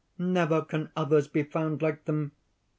Never 0.17 0.63
can 0.63 0.89
others 0.95 1.27
be 1.27 1.43
found 1.43 1.83
like 1.83 2.05
them. 2.05 2.31